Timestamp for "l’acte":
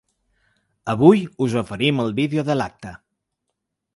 2.59-2.97